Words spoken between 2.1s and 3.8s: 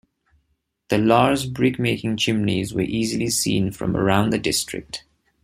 chimneys were easily seen